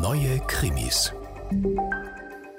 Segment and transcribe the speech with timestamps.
[0.00, 1.12] Neue Krimis.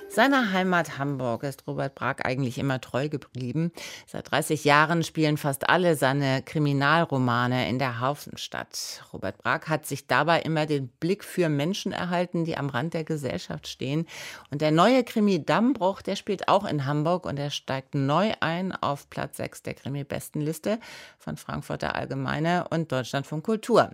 [0.10, 3.72] Seiner Heimat Hamburg ist Robert Brag eigentlich immer treu geblieben.
[4.06, 9.04] Seit 30 Jahren spielen fast alle seine Kriminalromane in der Hafenstadt.
[9.12, 13.06] Robert Brag hat sich dabei immer den Blick für Menschen erhalten, die am Rand der
[13.06, 14.06] Gesellschaft stehen.
[14.52, 18.72] Und der neue Krimi Dammbruch, der spielt auch in Hamburg und er steigt neu ein
[18.72, 20.80] auf Platz 6 der Krimi-Bestenliste
[21.18, 23.90] von Frankfurter Allgemeine und Deutschlandfunk Kultur.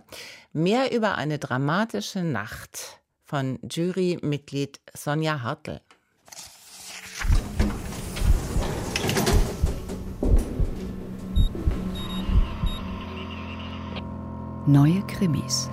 [0.52, 2.98] Mehr über eine dramatische Nacht
[3.28, 5.80] von Jurymitglied Sonja Hartl.
[14.66, 15.68] Neue Krimis.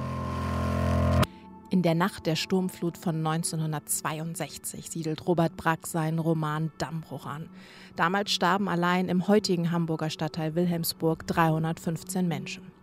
[1.70, 7.50] In der Nacht der Sturmflut von 1962 siedelt Robert Brack seinen Roman Dammbruch an.
[7.96, 12.75] Damals starben allein im heutigen Hamburger Stadtteil Wilhelmsburg 315 Menschen.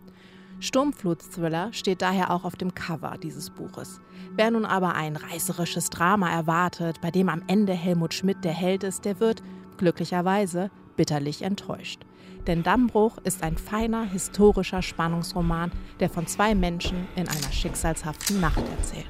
[0.63, 3.99] Sturmflut-Thriller steht daher auch auf dem Cover dieses Buches.
[4.33, 8.83] Wer nun aber ein reißerisches Drama erwartet, bei dem am Ende Helmut Schmidt der Held
[8.83, 9.43] ist, der wird,
[9.77, 12.05] glücklicherweise, bitterlich enttäuscht.
[12.47, 18.63] Denn Dammbruch ist ein feiner historischer Spannungsroman, der von zwei Menschen in einer schicksalshaften Nacht
[18.77, 19.05] erzählt.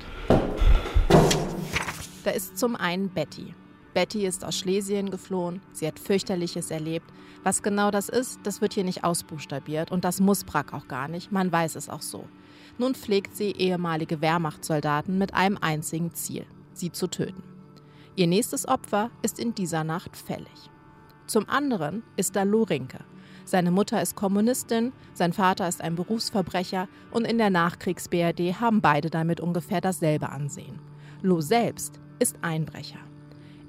[2.23, 3.53] Da ist zum einen Betty.
[3.93, 7.11] Betty ist aus Schlesien geflohen, sie hat fürchterliches erlebt.
[7.43, 11.07] Was genau das ist, das wird hier nicht ausbuchstabiert und das muss Brack auch gar
[11.07, 12.25] nicht, man weiß es auch so.
[12.77, 17.43] Nun pflegt sie ehemalige Wehrmachtssoldaten mit einem einzigen Ziel, sie zu töten.
[18.15, 20.69] Ihr nächstes Opfer ist in dieser Nacht fällig.
[21.27, 22.99] Zum anderen ist da Lorinke,
[23.45, 29.09] seine Mutter ist Kommunistin, sein Vater ist ein Berufsverbrecher und in der Nachkriegs-BRD haben beide
[29.09, 30.79] damit ungefähr dasselbe Ansehen.
[31.21, 32.99] Lo selbst ist Einbrecher.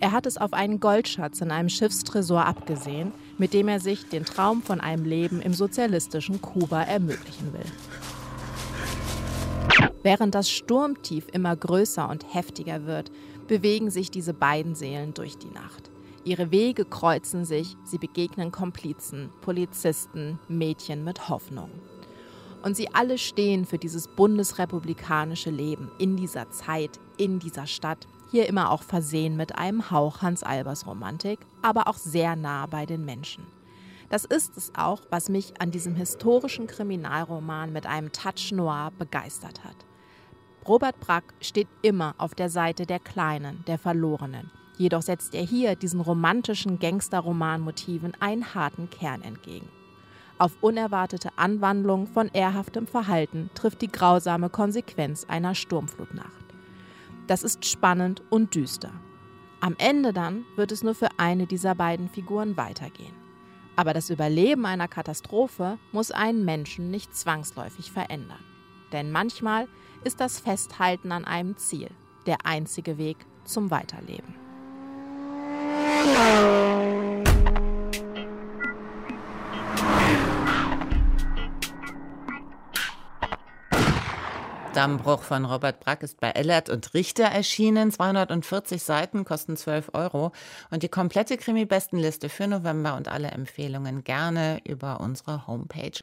[0.01, 4.25] Er hat es auf einen Goldschatz in einem Schiffstresor abgesehen, mit dem er sich den
[4.25, 7.65] Traum von einem Leben im sozialistischen Kuba ermöglichen will.
[10.03, 13.11] Während das Sturmtief immer größer und heftiger wird,
[13.49, 15.91] bewegen sich diese beiden Seelen durch die Nacht.
[16.25, 21.71] Ihre Wege kreuzen sich, sie begegnen Komplizen, Polizisten, Mädchen mit Hoffnung.
[22.65, 28.49] Und sie alle stehen für dieses bundesrepublikanische Leben in dieser Zeit, in dieser Stadt, hier
[28.49, 33.05] immer auch versehen mit einem Hauch Hans Albers Romantik, aber auch sehr nah bei den
[33.05, 33.47] Menschen.
[34.09, 39.63] Das ist es auch, was mich an diesem historischen Kriminalroman mit einem Touch Noir begeistert
[39.63, 39.77] hat.
[40.67, 45.77] Robert Brack steht immer auf der Seite der Kleinen, der Verlorenen Jedoch setzt er hier
[45.77, 49.69] diesen romantischen Gangsterroman-Motiven einen harten Kern entgegen.
[50.45, 56.45] Auf unerwartete Anwandlung von ehrhaftem Verhalten trifft die grausame Konsequenz einer Sturmflutnacht.
[57.27, 58.91] Das ist spannend und düster.
[59.61, 63.15] Am Ende dann wird es nur für eine dieser beiden Figuren weitergehen.
[63.75, 68.45] Aber das Überleben einer Katastrophe muss einen Menschen nicht zwangsläufig verändern.
[68.93, 69.67] Denn manchmal
[70.05, 71.89] ist das Festhalten an einem Ziel
[72.27, 74.35] der einzige Weg zum Weiterleben.
[84.75, 87.93] Dammbruch von Robert Brack ist bei Ellert und Richter erschienen.
[87.93, 90.33] 240 Seiten kosten 12 Euro.
[90.71, 96.01] Und die komplette Krimi-Bestenliste für November und alle Empfehlungen gerne über unsere Homepage.